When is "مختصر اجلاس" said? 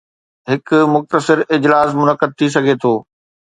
0.93-1.89